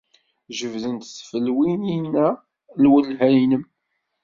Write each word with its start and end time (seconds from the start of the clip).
Jebdent-d 0.57 1.11
tfelwiyin-a 1.17 2.27
lwelha-nnem? 2.81 3.63